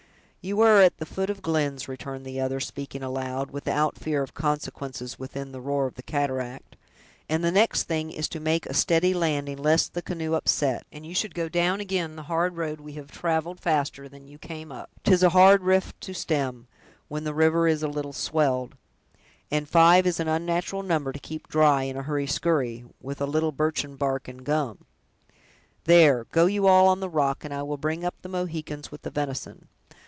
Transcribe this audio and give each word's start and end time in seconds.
"You 0.43 0.59
are 0.61 0.81
at 0.81 0.97
the 0.97 1.05
foot 1.05 1.29
of 1.29 1.43
Glenn's," 1.43 1.87
returned 1.87 2.25
the 2.25 2.39
other, 2.39 2.59
speaking 2.59 3.03
aloud, 3.03 3.51
without 3.51 3.95
fear 3.99 4.23
of 4.23 4.33
consequences 4.33 5.19
within 5.19 5.51
the 5.51 5.61
roar 5.61 5.85
of 5.85 5.93
the 5.93 6.01
cataract; 6.01 6.77
"and 7.29 7.43
the 7.43 7.51
next 7.51 7.83
thing 7.83 8.09
is 8.09 8.27
to 8.29 8.39
make 8.39 8.65
a 8.65 8.73
steady 8.73 9.13
landing, 9.13 9.57
lest 9.59 9.93
the 9.93 10.01
canoe 10.01 10.33
upset, 10.33 10.87
and 10.91 11.05
you 11.05 11.13
should 11.13 11.35
go 11.35 11.47
down 11.47 11.79
again 11.79 12.15
the 12.15 12.23
hard 12.23 12.57
road 12.57 12.81
we 12.81 12.93
have 12.93 13.11
traveled 13.11 13.59
faster 13.59 14.09
than 14.09 14.27
you 14.27 14.39
came 14.39 14.71
up; 14.71 14.89
'tis 15.03 15.21
a 15.21 15.29
hard 15.29 15.61
rift 15.61 16.01
to 16.01 16.11
stem, 16.11 16.65
when 17.07 17.23
the 17.23 17.35
river 17.35 17.67
is 17.67 17.83
a 17.83 17.87
little 17.87 18.11
swelled; 18.11 18.73
and 19.51 19.69
five 19.69 20.07
is 20.07 20.19
an 20.19 20.27
unnatural 20.27 20.81
number 20.81 21.11
to 21.11 21.19
keep 21.19 21.47
dry, 21.49 21.83
in 21.83 21.95
a 21.95 22.01
hurry 22.01 22.25
skurry, 22.25 22.83
with 22.99 23.21
a 23.21 23.27
little 23.27 23.51
birchen 23.51 23.95
bark 23.95 24.27
and 24.27 24.43
gum. 24.43 24.79
There, 25.83 26.23
go 26.31 26.47
you 26.47 26.65
all 26.65 26.87
on 26.87 26.99
the 26.99 27.09
rock, 27.11 27.45
and 27.45 27.53
I 27.53 27.61
will 27.61 27.77
bring 27.77 28.03
up 28.03 28.15
the 28.23 28.29
Mohicans 28.29 28.91
with 28.91 29.03
the 29.03 29.11
venison. 29.11 29.67